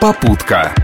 [0.00, 0.74] Попутка.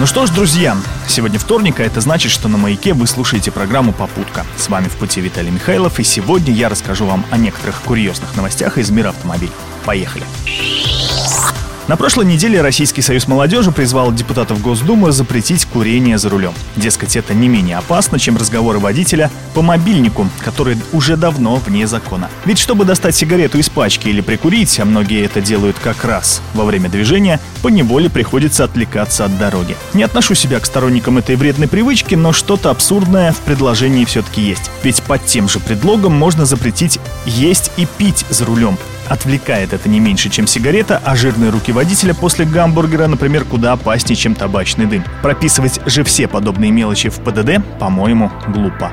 [0.00, 0.76] Ну что ж, друзья,
[1.06, 4.44] сегодня вторник, а это значит, что на «Маяке» вы слушаете программу «Попутка».
[4.56, 8.78] С вами в пути Виталий Михайлов, и сегодня я расскажу вам о некоторых курьезных новостях
[8.78, 9.52] из мира автомобилей.
[9.84, 10.24] Поехали!
[11.92, 16.54] На прошлой неделе Российский союз молодежи призвал депутатов Госдумы запретить курение за рулем.
[16.74, 22.30] Дескать, это не менее опасно, чем разговоры водителя по мобильнику, который уже давно вне закона.
[22.46, 26.64] Ведь чтобы достать сигарету из пачки или прикурить, а многие это делают как раз во
[26.64, 29.76] время движения, по неволе приходится отвлекаться от дороги.
[29.92, 34.70] Не отношу себя к сторонникам этой вредной привычки, но что-то абсурдное в предложении все-таки есть.
[34.82, 38.78] Ведь под тем же предлогом можно запретить есть и пить за рулем.
[39.08, 44.16] Отвлекает это не меньше, чем сигарета, а жирные руки водителя после гамбургера, например, куда опаснее,
[44.16, 45.04] чем табачный дым.
[45.22, 48.90] Прописывать же все подобные мелочи в ПДД, по-моему, глупо.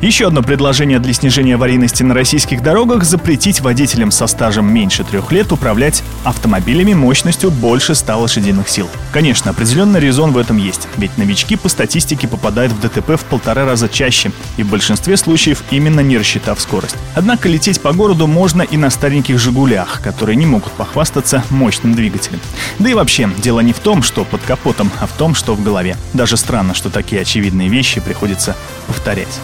[0.00, 5.30] Еще одно предложение для снижения аварийности на российских дорогах– запретить водителям со стажем меньше трех
[5.30, 8.88] лет управлять автомобилями мощностью больше 100 лошадиных сил.
[9.12, 13.66] Конечно, определенный резон в этом есть, ведь новички по статистике попадают в ДТП в полтора
[13.66, 16.96] раза чаще, и в большинстве случаев именно не рассчитав скорость.
[17.14, 22.40] Однако лететь по городу можно и на стареньких «Жигулях», которые не могут похвастаться мощным двигателем.
[22.78, 25.62] Да и вообще, дело не в том, что под капотом, а в том, что в
[25.62, 25.98] голове.
[26.14, 29.38] Даже странно, что такие очевидные вещи приходится повторять.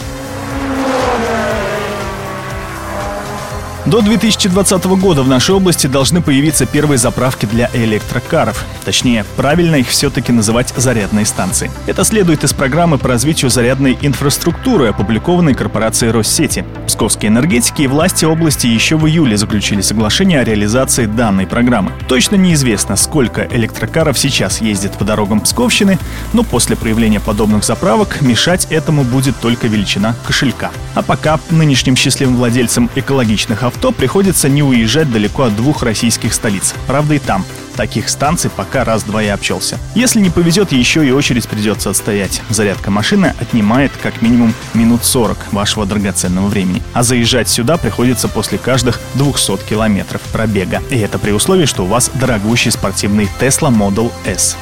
[3.87, 8.65] До 2020 года в нашей области должны появиться первые заправки для электрокаров.
[8.83, 11.71] Точнее, правильно их все-таки называть зарядные станции.
[11.85, 16.65] Это следует из программы по развитию зарядной инфраструктуры, опубликованной корпорацией Россети.
[16.85, 21.93] Псковские энергетики и власти области еще в июле заключили соглашение о реализации данной программы.
[22.09, 25.97] Точно неизвестно, сколько электрокаров сейчас ездит по дорогам Псковщины,
[26.33, 30.71] но после появления подобных заправок мешать этому будет только величина кошелька.
[30.93, 36.33] А пока нынешним счастливым владельцам экологичных авто авто приходится не уезжать далеко от двух российских
[36.33, 36.73] столиц.
[36.87, 37.45] Правда и там.
[37.75, 39.77] Таких станций пока раз-два и обчелся.
[39.93, 42.41] Если не повезет, еще и очередь придется отстоять.
[42.49, 46.81] Зарядка машины отнимает как минимум минут 40 вашего драгоценного времени.
[46.95, 50.81] А заезжать сюда приходится после каждых 200 километров пробега.
[50.89, 54.57] И это при условии, что у вас дорогущий спортивный Tesla Model S.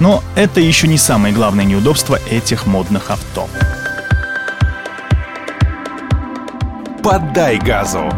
[0.00, 3.46] Но это еще не самое главное неудобство этих модных авто.
[7.02, 8.10] Поддай газу!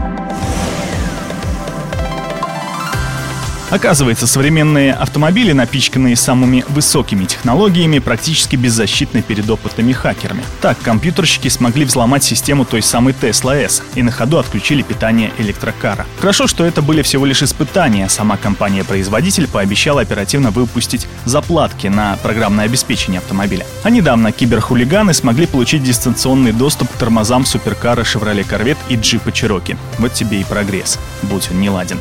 [3.71, 10.45] Оказывается, современные автомобили, напичканные самыми высокими технологиями, практически беззащитны перед опытными хакерами.
[10.61, 16.07] Так, компьютерщики смогли взломать систему той самой Tesla S и на ходу отключили питание электрокара.
[16.21, 18.09] Хорошо, что это были всего лишь испытания.
[18.09, 23.67] Сама компания-производитель пообещала оперативно выпустить заплатки на программное обеспечение автомобиля.
[23.83, 29.77] А недавно киберхулиганы смогли получить дистанционный доступ к тормозам суперкара Chevrolet Corvette и джипа Cherokee.
[29.99, 31.99] Вот тебе и прогресс, будь он не ладен.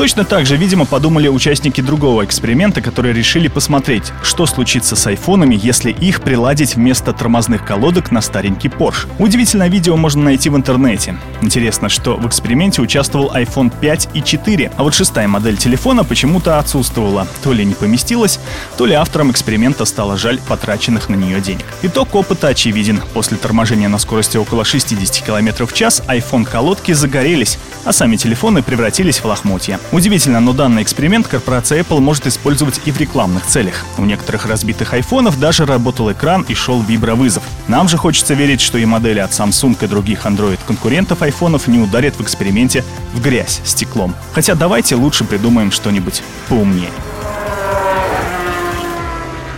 [0.00, 5.60] Точно так же, видимо, подумали участники другого эксперимента, которые решили посмотреть, что случится с айфонами,
[5.62, 9.06] если их приладить вместо тормозных колодок на старенький Porsche.
[9.18, 11.18] Удивительное видео можно найти в интернете.
[11.42, 16.58] Интересно, что в эксперименте участвовал iPhone 5 и 4, а вот шестая модель телефона почему-то
[16.58, 17.28] отсутствовала.
[17.42, 18.40] То ли не поместилась,
[18.78, 21.66] то ли авторам эксперимента стало жаль потраченных на нее денег.
[21.82, 23.02] Итог опыта очевиден.
[23.12, 28.62] После торможения на скорости около 60 км в час iPhone колодки загорелись, а сами телефоны
[28.62, 29.78] превратились в лохмотья.
[29.92, 33.84] Удивительно, но данный эксперимент корпорация Apple может использовать и в рекламных целях.
[33.98, 37.42] У некоторых разбитых айфонов даже работал экран и шел вибровызов.
[37.66, 42.14] Нам же хочется верить, что и модели от Samsung и других Android-конкурентов айфонов не ударят
[42.16, 42.84] в эксперименте
[43.14, 44.14] в грязь стеклом.
[44.32, 46.90] Хотя давайте лучше придумаем что-нибудь поумнее.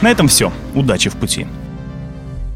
[0.01, 0.51] На этом все.
[0.75, 1.47] Удачи в пути.